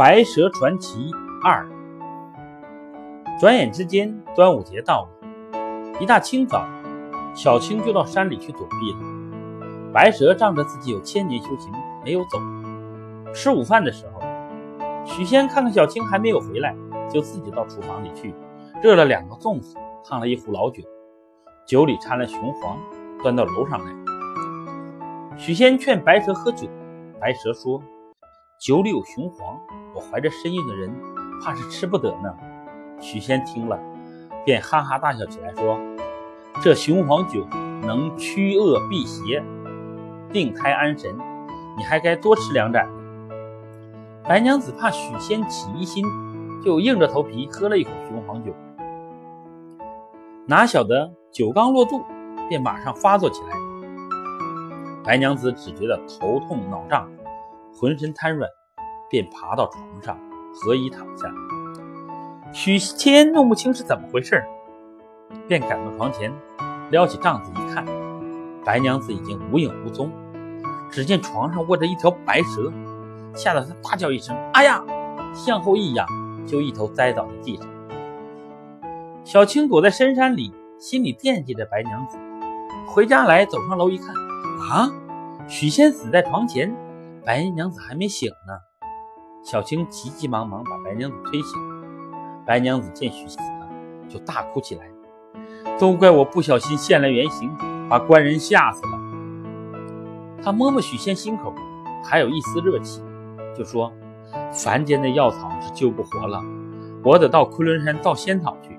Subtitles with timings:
[0.00, 1.10] 白蛇传奇
[1.44, 1.68] 二。
[3.38, 5.28] 转眼之间，端午节到了。
[6.00, 6.66] 一大清早，
[7.34, 8.98] 小青就到山里去躲避了。
[9.92, 11.70] 白蛇仗着自己有千年修行，
[12.02, 12.38] 没有走。
[13.34, 14.22] 吃午饭的时候，
[15.04, 16.74] 许仙看看小青还没有回来，
[17.10, 18.34] 就自己到厨房里去，
[18.82, 20.82] 热了两个粽子，烫了一壶老酒，
[21.66, 22.78] 酒里掺了雄黄，
[23.22, 25.36] 端到楼上来。
[25.36, 26.66] 许仙劝白蛇喝酒，
[27.20, 27.82] 白蛇说
[28.60, 29.58] ：“酒里有雄黄。”
[29.96, 30.94] 我怀着身孕的人，
[31.42, 32.32] 怕是吃不得呢。
[33.00, 33.76] 许仙听了，
[34.44, 35.76] 便哈哈大笑起来，说
[36.62, 37.44] ：“这雄黄酒
[37.82, 39.42] 能驱恶避邪，
[40.30, 41.16] 定胎安神，
[41.76, 42.86] 你还该多吃两盏。”
[44.22, 46.04] 白娘子怕许仙起疑心，
[46.62, 48.54] 就硬着头皮喝了一口雄黄酒。
[50.46, 52.04] 哪晓得酒刚落肚，
[52.48, 53.56] 便马上发作起来。
[55.02, 57.10] 白娘子只觉得头痛脑胀，
[57.80, 58.48] 浑身瘫软。
[59.10, 60.16] 便爬到床上，
[60.54, 61.28] 合衣躺下。
[62.52, 64.40] 许仙弄不清是怎么回事，
[65.48, 66.32] 便赶到床前，
[66.92, 67.84] 撩起帐子一看，
[68.64, 70.08] 白娘子已经无影无踪。
[70.92, 72.72] 只见床上卧着一条白蛇，
[73.34, 74.80] 吓得他大叫一声：“哎呀！”
[75.34, 76.06] 向后一仰，
[76.46, 77.66] 就一头栽倒在地上。
[79.24, 82.16] 小青躲在深山里，心里惦记着白娘子。
[82.86, 84.14] 回家来，走上楼一看，
[84.70, 84.88] 啊，
[85.48, 86.72] 许仙死在床前，
[87.24, 88.54] 白娘子还没醒呢。
[89.42, 91.58] 小青急急忙忙把白娘子推醒，
[92.46, 93.68] 白娘子见许仙死了，
[94.08, 94.86] 就大哭起来
[95.78, 97.50] ：“都怪我不小心现了原形，
[97.88, 98.98] 把官人吓死了。”
[100.42, 101.54] 她摸摸许仙心口，
[102.04, 103.02] 还有一丝热气，
[103.56, 103.92] 就说
[104.52, 106.42] ：“凡间的药草是救不活了，
[107.04, 108.78] 我得到昆仑山造仙草去。”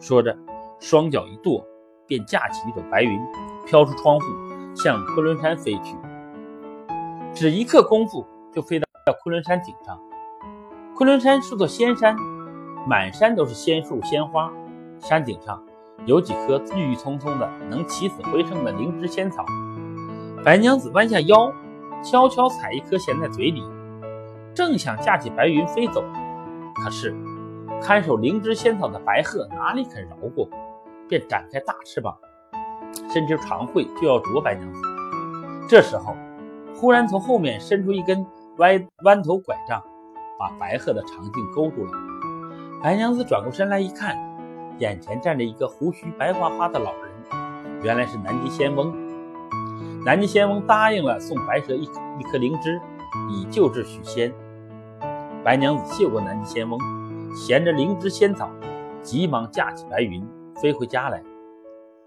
[0.00, 0.36] 说着，
[0.78, 1.62] 双脚一跺，
[2.06, 3.20] 便架起一朵白云，
[3.66, 4.26] 飘出窗户，
[4.74, 5.94] 向昆仑山飞去。
[7.32, 8.86] 只一刻功夫，就飞到。
[9.06, 9.98] 在昆仑山顶上，
[10.94, 12.14] 昆仑山是座仙山，
[12.86, 14.52] 满山都是仙树仙花。
[14.98, 15.60] 山顶上
[16.04, 19.44] 有几棵郁郁葱葱的、能起死回生的灵芝仙草。
[20.44, 21.50] 白娘子弯下腰，
[22.04, 23.64] 悄悄采一颗衔在嘴里，
[24.54, 26.04] 正想架起白云飞走，
[26.84, 27.16] 可是
[27.82, 30.46] 看守灵芝仙草的白鹤哪里肯饶过，
[31.08, 32.14] 便展开大翅膀，
[33.10, 34.80] 伸直长喙就要啄白娘子。
[35.66, 36.14] 这时候，
[36.80, 38.26] 忽然从后面伸出一根。
[38.56, 39.82] 歪弯头拐杖，
[40.38, 41.92] 把白鹤的长颈勾住了。
[42.82, 44.18] 白娘子转过身来一看，
[44.78, 48.92] 眼前站着一个胡须白花花的老人，原来是南极仙翁。
[50.04, 51.84] 南极仙翁答应了送白蛇一
[52.18, 52.78] 一颗灵芝，
[53.30, 54.30] 以救治许仙。
[55.42, 56.78] 白娘子谢过南极仙翁，
[57.34, 58.50] 衔着灵芝仙草，
[59.00, 60.26] 急忙架起白云
[60.60, 61.22] 飞回家来。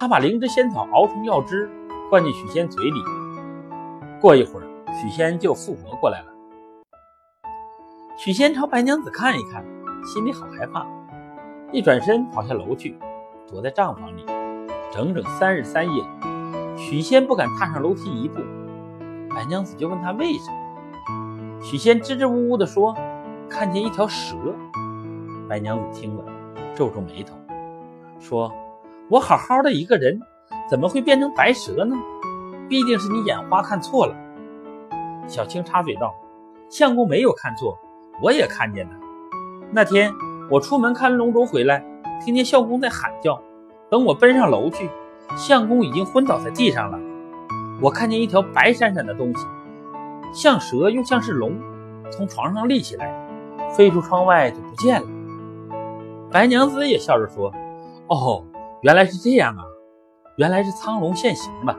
[0.00, 1.70] 她把灵芝仙草熬成药汁，
[2.08, 3.00] 灌进许仙嘴里。
[4.20, 6.26] 过一会儿，许仙就复活过来了。
[8.18, 9.64] 许仙朝白娘子看一看，
[10.04, 10.86] 心里好害怕，
[11.72, 12.98] 一转身跑下楼去，
[13.48, 14.26] 躲在帐房里。
[14.92, 16.04] 整整三日三夜，
[16.76, 18.40] 许仙不敢踏上楼梯一步。
[19.34, 21.62] 白娘子就问他为什么。
[21.62, 22.94] 许仙支支吾吾地说
[23.48, 24.36] ：“看见一条蛇。”
[25.48, 26.24] 白娘子听了，
[26.74, 27.34] 皱皱眉头，
[28.18, 28.52] 说
[29.08, 30.20] ：“我好好的一个人，
[30.68, 31.96] 怎么会变成白蛇呢？
[32.70, 34.16] 必定是你眼花看错了。”
[35.28, 36.14] 小青插嘴道
[36.70, 37.76] ：“相公没有看错。”
[38.22, 38.92] 我也看见了。
[39.72, 40.12] 那天
[40.50, 41.82] 我出门看龙舟回来，
[42.22, 43.40] 听见相公在喊叫。
[43.88, 44.90] 等我奔上楼去，
[45.36, 46.98] 相公已经昏倒在地上了。
[47.80, 49.46] 我看见一条白闪闪的东西，
[50.34, 51.58] 像蛇又像是龙，
[52.10, 53.10] 从床上立起来，
[53.70, 55.08] 飞出窗外就不见了。
[56.30, 57.50] 白娘子也笑着说
[58.08, 58.44] ：“哦，
[58.82, 59.64] 原来是这样啊！
[60.36, 61.74] 原来是苍龙现形了。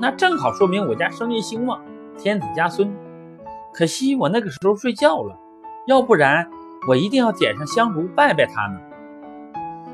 [0.00, 1.80] 那正好说明我家生意兴旺，
[2.18, 2.94] 天子加孙。
[3.72, 5.36] 可惜我那个时候睡觉了。”
[5.86, 6.50] 要不然
[6.88, 8.80] 我一定要点上香炉拜拜他呢。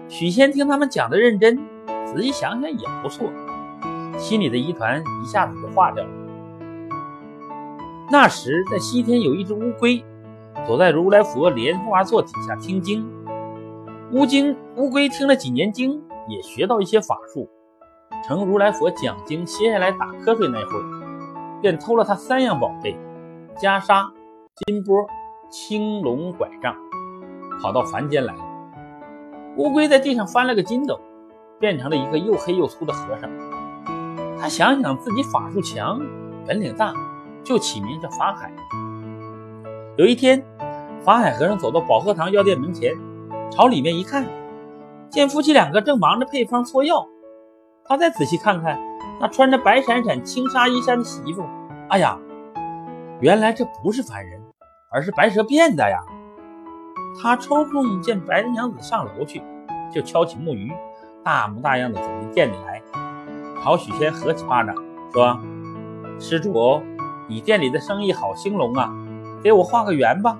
[0.08, 1.58] 许仙听他们讲的认真，
[2.06, 3.30] 仔细想想也不错，
[4.16, 6.10] 心里的疑团一下子就化掉了。
[8.10, 10.02] 那时在西天有一只乌龟，
[10.66, 13.06] 躲在如来佛莲花座底下听经。
[14.12, 17.50] 乌经乌龟听了几年经，也学到一些法术，
[18.26, 22.96] 乘如来佛讲经歇下来打瞌睡那会儿，便偷了他三样宝贝：
[23.56, 24.10] 袈裟、
[24.66, 25.06] 金钵。
[25.54, 26.74] 青龙拐杖，
[27.60, 28.40] 跑到凡间来了。
[29.58, 30.98] 乌龟在地上翻了个筋斗，
[31.60, 33.28] 变成了一个又黑又粗的和尚。
[34.40, 36.00] 他想想自己法术强，
[36.46, 36.94] 本领大，
[37.44, 38.50] 就起名叫法海。
[39.98, 40.42] 有一天，
[41.02, 42.94] 法海和尚走到保和堂药店门前，
[43.50, 44.26] 朝里面一看，
[45.10, 47.06] 见夫妻两个正忙着配方搓药。
[47.84, 48.78] 他再仔细看看
[49.20, 51.44] 那穿着白闪闪青纱衣衫的媳妇，
[51.88, 52.18] 哎呀，
[53.20, 54.40] 原来这不是凡人。
[54.94, 56.02] 而是白蛇变的呀。
[57.18, 59.42] 他抽空见白娘子上楼去，
[59.90, 60.70] 就敲起木鱼，
[61.24, 62.82] 大模大样的走进店里来，
[63.62, 64.76] 朝许仙合起巴掌，
[65.10, 65.40] 说
[66.20, 66.82] ：“施主，
[67.26, 68.92] 你店里的生意好兴隆啊，
[69.42, 70.38] 给我画个圆吧。”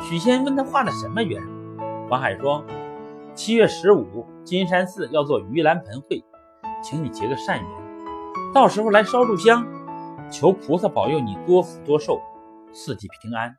[0.00, 1.42] 许仙问他画的什么圆，
[2.08, 2.64] 法海说
[3.36, 6.24] ：“七月十五，金山寺要做盂兰盆会，
[6.82, 7.68] 请你结个善缘，
[8.54, 9.62] 到时候来烧柱香，
[10.30, 12.18] 求菩萨保佑你多福多寿，
[12.72, 13.54] 四季平安。”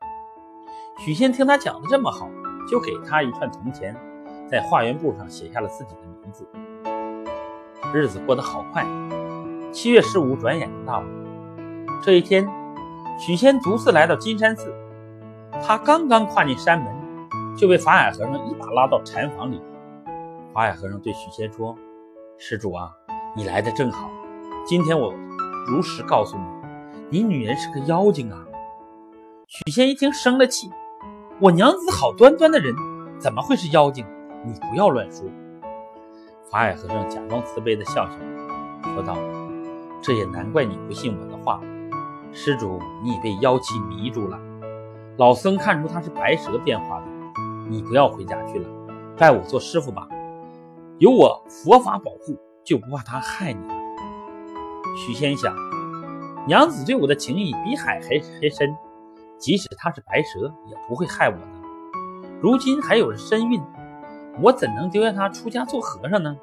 [0.97, 2.27] 许仙听他讲的这么好，
[2.67, 3.95] 就给他一串铜钱，
[4.49, 6.49] 在化缘簿上写下了自己的名字。
[7.93, 8.83] 日子过得好快，
[9.71, 11.07] 七月十五转眼就到了。
[12.01, 12.49] 这一天，
[13.19, 14.73] 许仙独自来到金山寺。
[15.61, 16.91] 他刚刚跨进山门，
[17.57, 19.59] 就被法海和尚一把拉到禅房里。
[20.53, 21.75] 法海和尚对许仙说
[22.37, 22.91] ：“施主啊，
[23.35, 24.09] 你来的正好。
[24.63, 25.11] 今天我
[25.65, 26.43] 如实告诉你，
[27.09, 28.45] 你女人是个妖精啊！”
[29.49, 30.69] 许仙一听，生了气
[31.41, 32.75] ：“我娘子好端端的人，
[33.17, 34.05] 怎么会是妖精？
[34.45, 35.25] 你不要乱说。”
[36.51, 38.17] 法海和尚假装慈悲的笑笑，
[38.93, 39.17] 说道
[39.99, 41.59] ：“这也难怪你不信我的话。
[42.31, 44.39] 施主，你已被妖气迷住了。”
[45.17, 47.06] 老僧看出他是白蛇变化的，
[47.69, 48.69] 你不要回家去了，
[49.17, 50.07] 拜我做师傅吧。
[50.99, 53.75] 有我佛法保护，就不怕他害你了。
[54.95, 55.55] 许仙想，
[56.47, 58.75] 娘子对我的情谊比海还还深，
[59.37, 61.47] 即使她是白蛇，也不会害我的。
[62.41, 63.61] 如今还有着身孕，
[64.41, 66.35] 我怎能丢下她出家做和尚呢？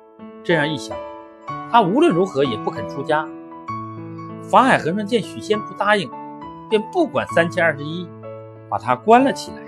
[0.43, 0.97] 这样一想，
[1.71, 3.27] 他无论如何也不肯出家。
[4.43, 6.11] 法海和尚见许仙不答应，
[6.69, 8.07] 便不管三七二十一。
[8.67, 9.64] 把他关了起来。